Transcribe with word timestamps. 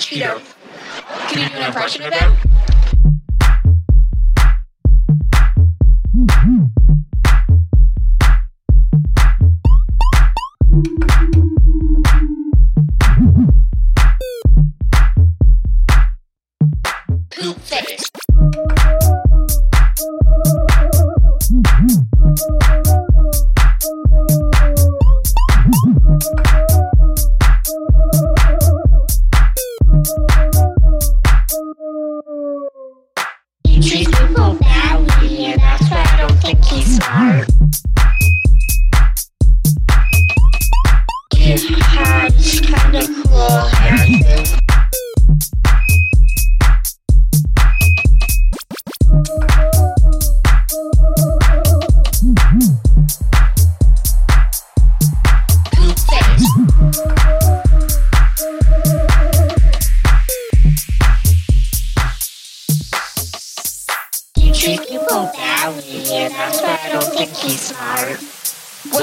Cheeto. 0.00 0.40
Can 1.28 1.42
you 1.42 1.48
do 1.50 1.56
an 1.56 1.66
impression 1.66 2.02
of 2.04 2.14
him? 2.14 2.49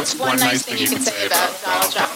What's 0.08 0.20
one 0.20 0.40
nice 0.40 0.64
thing 0.64 0.78
you 0.78 0.88
can 0.88 1.02
say 1.02 1.28
about 1.28 1.62
Donald 1.62 1.92
Trump? 1.92 2.14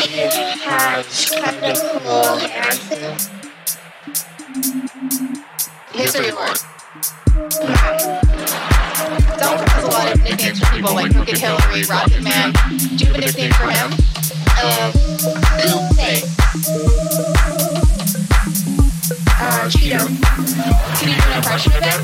He 0.00 0.16
has 0.64 1.30
kind 1.36 1.62
of 1.62 1.76
cool 2.00 2.38
hair 2.40 2.72
thing. 2.72 3.12
History 5.92 6.32
word. 6.32 6.56
Donald 9.36 9.68
has 9.68 9.84
a 9.84 9.88
lot 9.88 10.08
of 10.10 10.24
nicknames 10.24 10.58
for 10.58 10.72
people 10.74 10.94
like 10.94 11.12
Crooked 11.12 11.36
Hillary, 11.36 11.82
Rocket 11.84 12.22
Man. 12.22 12.54
Do 12.70 12.96
you 12.96 13.12
have 13.12 13.16
a 13.16 13.20
nickname 13.20 13.52
for 13.52 13.68
him? 13.68 13.92
Um, 14.64 14.92
poop. 15.60 15.84
Uh, 19.36 19.68
Cheeto. 19.68 20.08
Can 20.98 21.08
you 21.10 21.16
do 21.20 21.28
an 21.28 21.36
impression 21.36 21.72
of 21.76 21.82
him? 21.84 22.00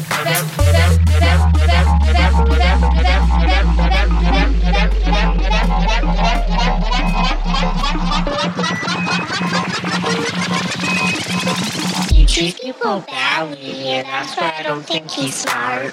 You 12.30 12.36
treat 12.36 12.60
people 12.60 13.00
badly, 13.08 13.88
and 13.88 14.06
that's 14.06 14.36
why 14.36 14.54
I 14.56 14.62
don't 14.62 14.84
think 14.86 15.10
he's 15.10 15.34
smart. 15.34 15.92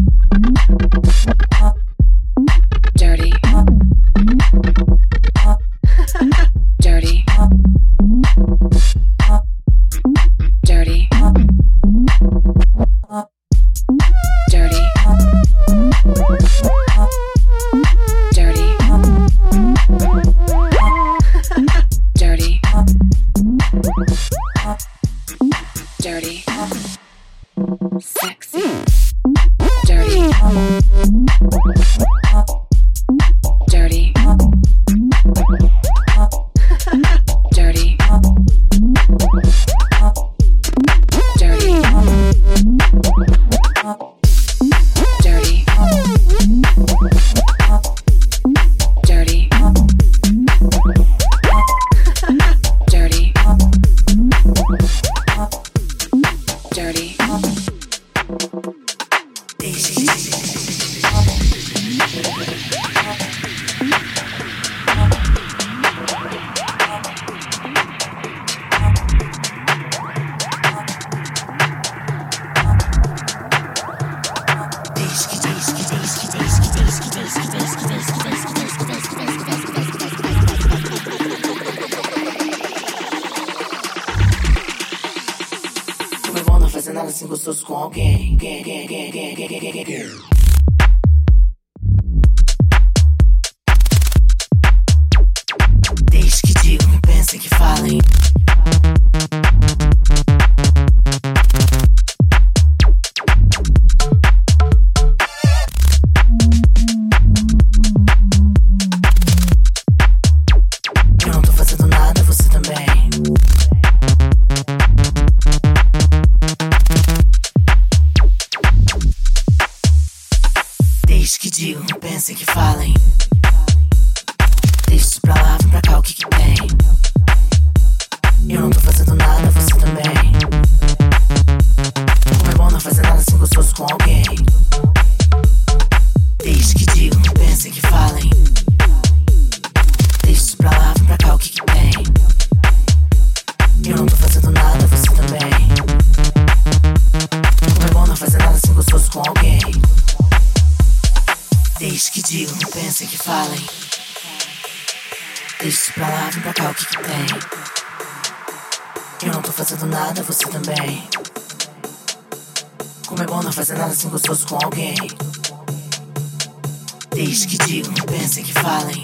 Desde 167.23 167.45
que 167.45 167.57
digam, 167.67 167.93
pensem 168.07 168.43
que 168.43 168.51
falem. 168.51 168.99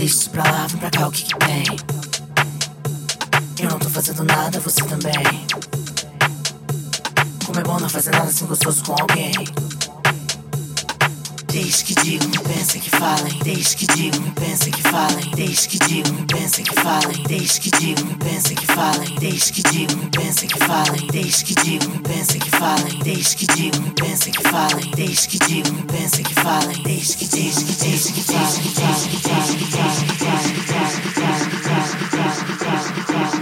Isso 0.00 0.30
pra 0.30 0.44
lá, 0.44 0.68
vem 0.68 0.78
pra 0.78 0.88
cá, 0.88 1.08
o 1.08 1.10
que 1.10 1.24
que 1.24 1.34
tem? 1.36 1.64
Eu 3.60 3.68
não 3.68 3.78
tô 3.80 3.90
fazendo 3.90 4.22
nada, 4.22 4.60
você 4.60 4.84
também. 4.84 5.46
Como 7.44 7.58
é 7.58 7.62
bom 7.64 7.80
não 7.80 7.88
fazer 7.88 8.12
nada 8.12 8.28
assim 8.28 8.46
gostoso 8.46 8.84
com 8.84 8.92
alguém. 9.00 9.32
Desde 11.52 11.84
que 11.84 11.94
digam, 11.96 12.30
pensem 12.30 12.80
que 12.80 12.88
falem. 12.88 13.38
Desde 13.44 13.76
que 13.76 13.86
digam, 13.88 14.22
pensem 14.32 14.72
que 14.72 14.82
falem. 14.88 15.30
Desde 15.36 15.68
que 15.68 15.78
digam, 15.86 16.26
pensem 16.26 16.64
que 16.64 16.74
falem. 16.80 17.22
Desde 17.28 17.60
que 17.60 17.70
digam, 17.78 18.08
pensem 18.18 18.56
que 18.56 18.66
falem. 18.72 19.14
Desde 19.20 19.52
que 19.52 19.62
digam, 19.70 19.98
pensem 20.10 20.48
que 20.48 20.58
falem. 20.64 21.06
Desde 21.12 21.44
que 21.44 21.54
digam, 21.62 22.00
pensem 22.00 22.40
que 22.40 22.50
falem. 22.52 22.98
Desde 23.04 23.36
que 23.36 23.46
digam, 23.54 23.82
pensem 23.90 24.32
que 24.32 24.48
falem. 24.48 24.90
Desde 24.96 25.28
que 25.28 25.38
digam, 25.46 25.76
pensem 25.88 26.24
que 26.24 26.34
falem. 26.34 26.82
Desde 26.84 27.16
que 27.18 27.26
desde 27.26 27.64
que 27.64 27.72
desde 27.84 28.12
que 28.12 28.20
desde 28.22 28.60
que 28.62 28.70
desde 28.70 29.08
que 29.10 29.20
desde 29.20 29.56
que 29.58 30.24
desde 30.24 30.54
que 30.54 30.72
desde 30.72 31.02
que 31.02 31.52
Desde 33.12 33.32
que 33.32 33.41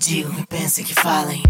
digam, 0.00 0.32
pensem 0.48 0.82
que 0.82 0.94
falem. 0.94 1.42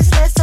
Let's. 0.00 0.37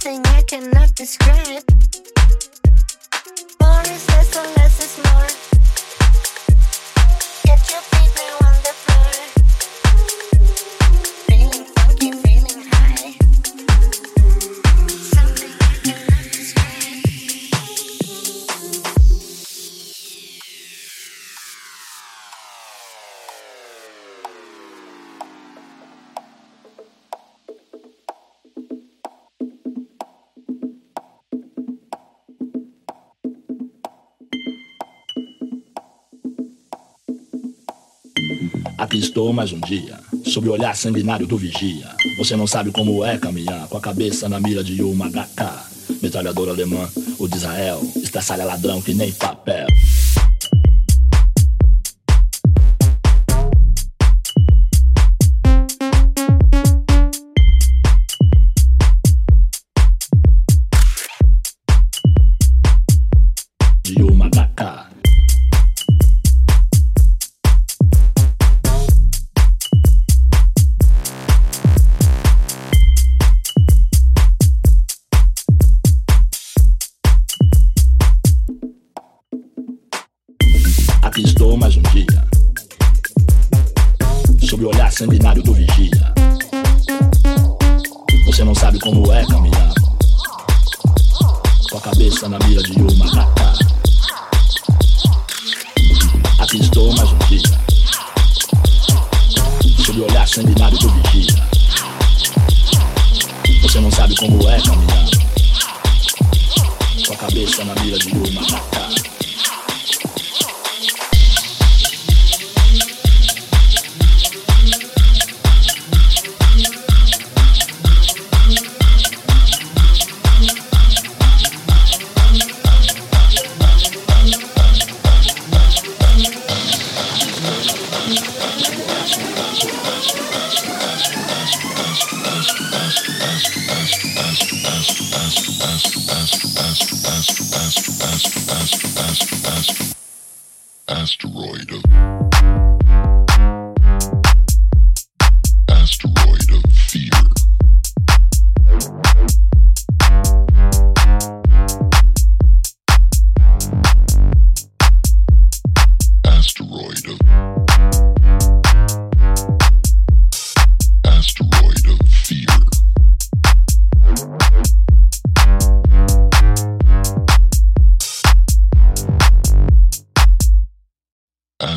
something 0.00 0.26
I 0.26 0.42
cannot 0.42 0.94
describe. 0.94 1.62
More 3.60 3.82
is 3.82 4.08
less 4.08 4.36
or 4.36 4.46
less 4.56 4.80
is 4.82 5.04
more. 5.04 5.49
Aqui 38.90 38.98
estou 38.98 39.32
mais 39.32 39.52
um 39.52 39.60
dia, 39.60 40.00
sob 40.26 40.48
o 40.48 40.52
olhar 40.52 40.74
sanguinário 40.74 41.24
do 41.24 41.36
vigia. 41.36 41.86
Você 42.18 42.34
não 42.34 42.44
sabe 42.44 42.72
como 42.72 43.04
é 43.04 43.16
caminhar, 43.16 43.68
com 43.68 43.76
a 43.76 43.80
cabeça 43.80 44.28
na 44.28 44.40
mira 44.40 44.64
de 44.64 44.82
uma 44.82 45.08
HK. 45.08 46.02
Metralhador 46.02 46.48
alemã, 46.48 46.90
o 47.16 47.28
de 47.28 47.36
Israel, 47.36 47.80
estraçalha 48.02 48.44
ladrão 48.44 48.82
que 48.82 48.92
nem 48.92 49.12
papel. 49.12 49.68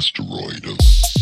asteroid. 0.04 0.66
of 0.66 1.13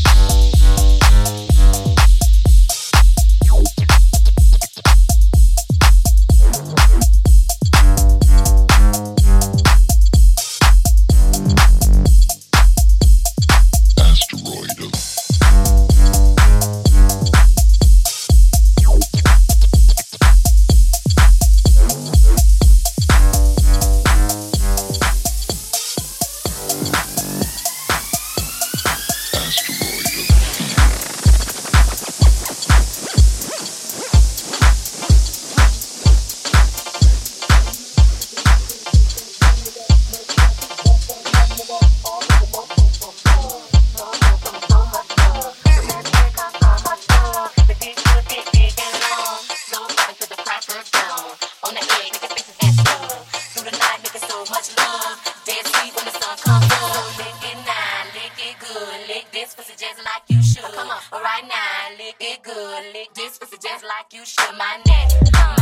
much 54.51 54.75
love. 54.77 55.15
Dance 55.47 55.71
sweet 55.71 55.95
when 55.95 56.05
the 56.05 56.15
sun 56.19 56.35
comes 56.43 56.67
on. 56.67 57.07
Lick 57.17 57.39
it 57.47 57.57
now, 57.63 58.03
lick 58.13 58.35
it 58.37 58.55
good. 58.59 59.07
Lick 59.07 59.25
this 59.31 59.55
pussy 59.55 59.73
just 59.79 59.99
like 60.03 60.23
you 60.27 60.43
should. 60.43 60.63
Oh, 60.67 60.75
come 60.75 60.89
on, 60.91 61.23
right 61.23 61.47
now, 61.47 61.95
lick 61.97 62.19
it 62.19 62.43
good. 62.43 62.93
Lick 62.93 63.13
this 63.15 63.39
pussy 63.39 63.57
just 63.57 63.83
like 63.83 64.11
you 64.11 64.25
should. 64.25 64.55
My 64.57 64.77
neck. 64.85 65.09
Uh. 65.33 65.60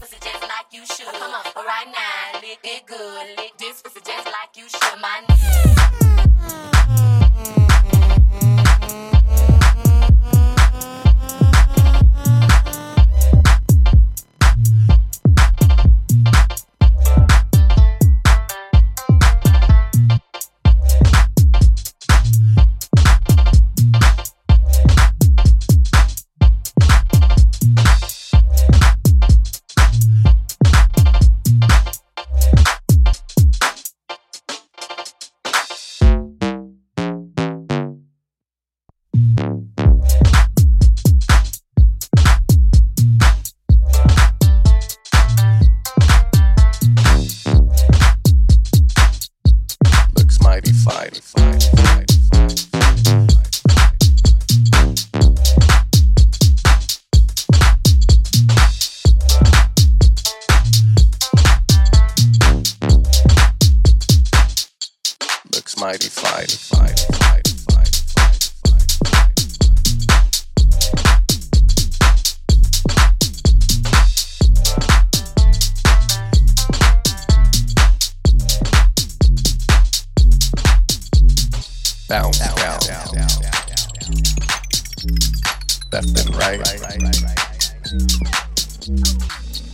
Looks 0.00 0.14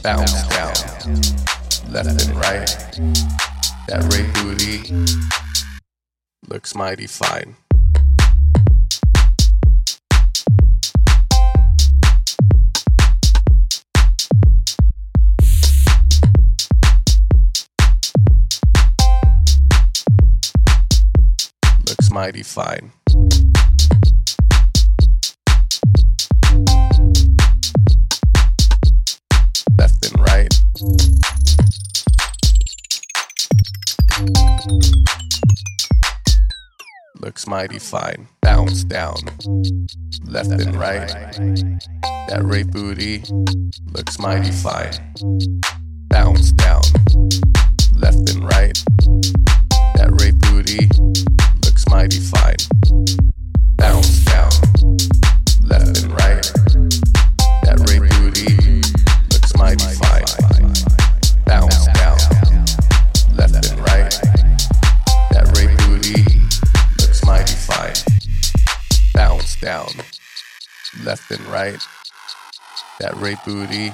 bounce 0.03 0.49
down, 0.49 0.75
left 1.91 2.27
and 2.27 2.37
right. 2.37 2.69
That 3.89 4.05
ray 4.13 4.27
booty 4.35 4.93
looks 6.49 6.75
mighty 6.75 7.07
fine. 7.07 7.57
Looks 21.87 22.11
mighty 22.11 22.43
fine. 22.43 22.93
Mighty 37.49 37.79
fine. 37.79 38.29
Bounce 38.43 38.85
down. 38.85 39.17
Left 40.25 40.51
and 40.51 40.77
right. 40.77 41.09
That 42.29 42.43
ray 42.45 42.63
booty 42.63 43.23
looks 43.93 44.19
mighty 44.19 44.51
fine. 44.51 44.93
Bounce 46.09 46.53
down. 46.53 46.83
Left 47.97 48.29
and 48.31 48.45
right. 48.45 48.77
That 49.97 50.11
ray 50.21 50.33
booty 50.33 50.89
looks 51.65 51.89
mighty 51.89 52.21
fine. 52.21 52.57
Bounce 53.77 54.25
down. 54.27 54.68
Left 71.09 71.31
and 71.31 71.47
right. 71.47 71.81
That 73.01 73.17
ray 73.17 73.35
booty 73.47 73.93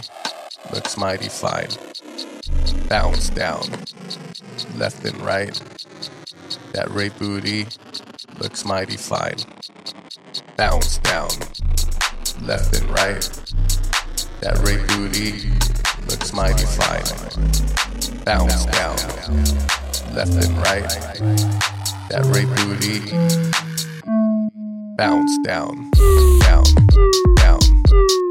looks 0.72 0.96
mighty 0.96 1.28
fine. 1.28 1.68
Bounce 2.88 3.28
down. 3.30 3.62
Left 4.74 5.04
and 5.04 5.16
right. 5.22 5.54
That 6.72 6.90
ray 6.90 7.10
booty 7.10 7.68
looks 8.40 8.64
mighty 8.64 8.96
fine. 8.96 9.36
Bounce 10.56 10.98
down. 10.98 11.28
Left 12.42 12.76
and 12.80 12.90
right. 12.90 13.22
That 14.40 14.58
ray 14.66 14.84
booty 14.88 15.50
looks 16.08 16.32
mighty 16.32 16.66
fine. 16.66 17.04
Bounce 18.24 18.64
down. 18.64 18.96
Left 20.12 20.32
and 20.32 20.58
right. 20.58 20.90
That 22.10 22.24
ray 22.34 22.44
booty. 22.44 22.98
Bounce 24.96 25.38
down. 25.44 25.92
Down. 26.40 26.83
Down. 26.94 28.23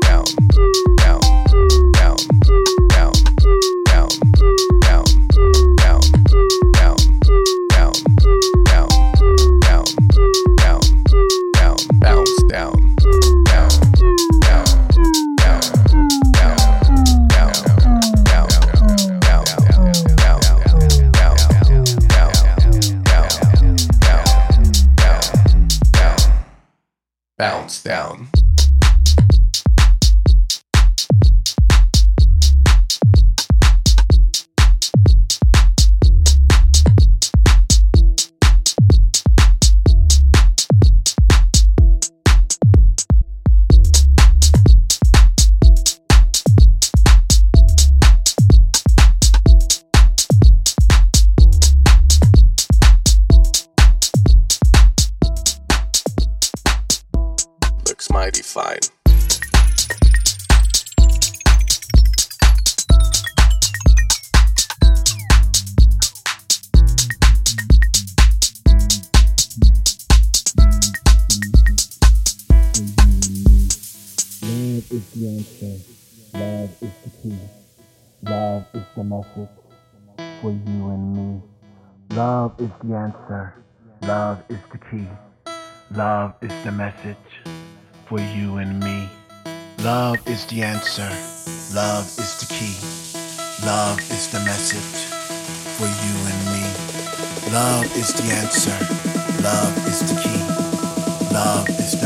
Love 75.43 75.51
is 75.51 75.59
the. 75.61 76.39
Love 76.39 76.69
is 76.81 76.91
the 77.03 77.09
key. 77.21 77.37
Love 78.23 78.65
is 78.73 78.83
the 78.95 79.03
message 79.03 79.49
for 80.39 80.51
you 80.51 80.87
and 80.87 81.13
me. 81.13 81.41
Love 82.15 82.59
is 82.61 82.71
the 82.79 82.93
answer. 82.95 83.51
Love 84.01 84.45
is 84.49 84.69
the 84.69 84.85
key. 84.85 85.07
Love 85.91 86.33
is 86.43 86.63
the 86.63 86.71
message 86.71 87.35
for 88.07 88.19
you 88.19 88.57
and 88.57 88.79
me. 88.79 89.09
Love 89.83 90.25
is 90.29 90.45
the 90.45 90.63
answer. 90.63 91.09
Love 91.75 92.05
is 92.05 92.39
the 92.39 92.47
key. 92.53 92.77
Love 93.65 93.99
is 93.99 94.31
the 94.31 94.39
message 94.45 95.03
for 95.75 95.87
you 96.03 96.15
and 96.31 96.41
me. 96.55 96.63
Love 97.51 97.85
is 97.97 98.13
the 98.13 98.31
answer. 98.31 98.77
Love 99.43 99.87
is 99.87 99.99
the 100.07 100.21
key. 100.21 101.33
Love 101.33 101.67
is 101.69 101.99
the 101.99 102.02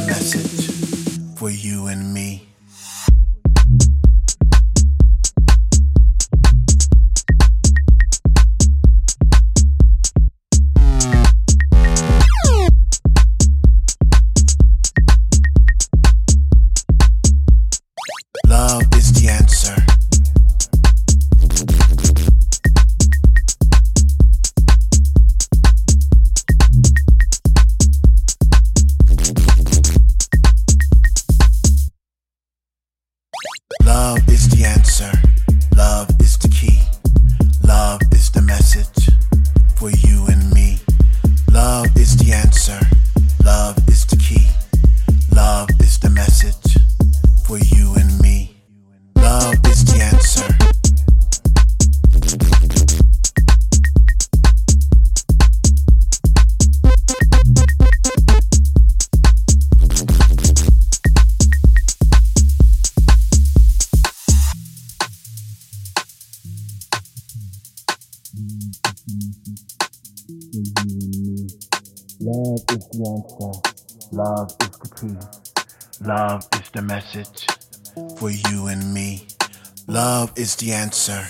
the 80.68 80.74
answer. 80.74 81.26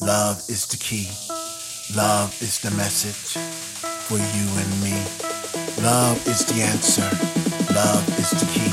Love 0.00 0.38
is 0.48 0.64
the 0.66 0.76
key. 0.78 1.08
Love 1.94 2.34
is 2.40 2.58
the 2.60 2.70
message 2.70 3.36
for 4.06 4.16
you 4.16 4.46
and 4.62 4.70
me. 4.82 4.96
Love 5.84 6.16
is 6.26 6.46
the 6.46 6.62
answer. 6.62 7.08
Love 7.74 8.08
is 8.18 8.30
the 8.30 8.46
key. 8.46 8.72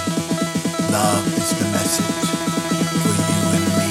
Love 0.89 1.27
is 1.37 1.49
the 1.59 1.65
message 1.65 2.29
for 3.03 3.15
you 3.27 3.41
and 3.57 3.67
me. 3.77 3.85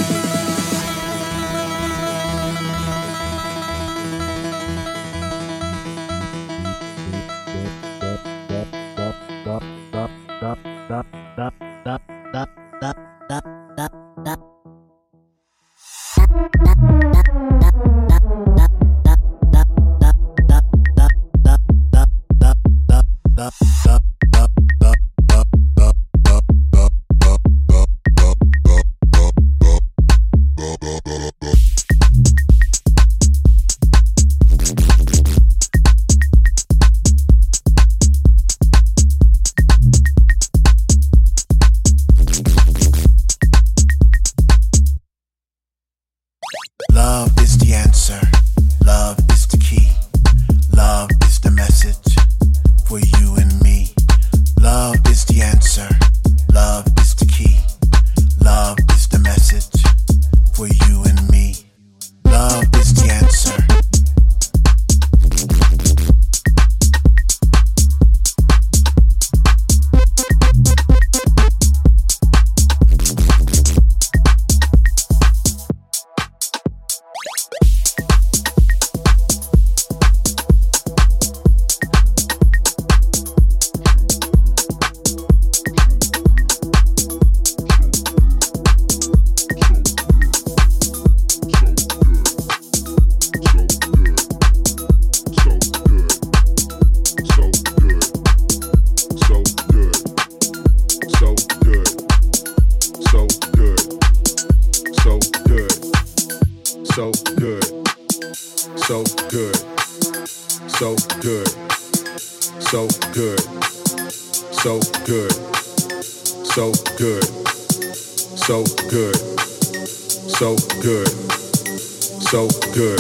So 122.35 122.49
good, 122.75 122.99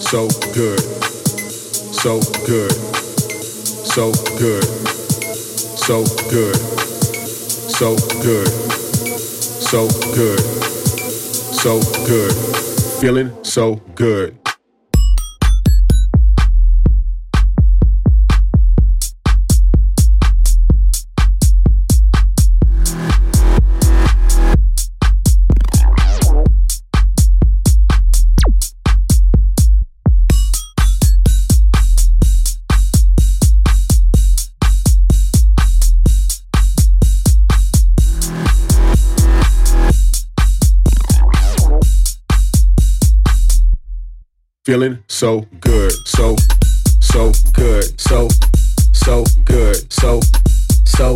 so 0.00 0.28
good, 0.54 0.78
so 0.78 2.20
good, 2.46 2.70
so 3.82 4.12
good, 4.38 4.62
so 5.76 6.04
good, 6.30 6.54
so 6.54 7.96
good, 8.22 8.46
so 8.46 9.88
good, 10.14 10.38
so 10.38 11.80
good, 12.06 12.32
feeling 13.00 13.32
so 13.42 13.74
good. 13.96 14.41
Feeling 44.72 44.98
so 45.06 45.42
good, 45.60 45.92
so 46.06 46.34
so 47.02 47.30
good, 47.52 47.84
so 48.00 48.26
so 48.94 49.22
good, 49.44 49.92
so 49.92 50.18
so 50.86 51.14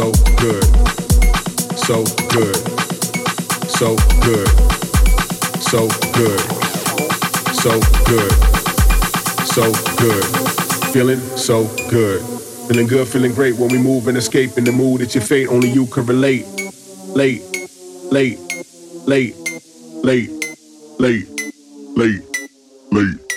so 0.00 0.12
good, 0.38 0.64
so 1.76 2.04
good, 2.30 2.56
so 3.68 3.96
good, 4.24 4.48
so 5.60 5.88
good, 6.14 6.40
so 7.52 7.78
good, 8.06 8.32
so 9.44 9.70
good, 9.98 10.24
feeling 10.90 11.20
so 11.36 11.64
good. 11.90 12.22
Feeling 12.66 12.86
good, 12.86 13.08
feeling 13.08 13.34
great 13.34 13.56
when 13.56 13.68
we 13.68 13.78
move 13.78 14.06
and 14.06 14.16
escape 14.16 14.56
in 14.56 14.62
the 14.62 14.70
mood 14.70 15.00
It's 15.00 15.16
your 15.16 15.24
fate. 15.24 15.48
Only 15.48 15.68
you 15.68 15.86
can 15.86 16.06
relate. 16.06 16.46
Late, 17.08 17.42
late, 18.12 18.38
late, 19.06 19.34
late, 20.02 20.30
late 20.98 21.26
late, 21.26 21.26
late, 21.96 22.22
late. 22.92 23.29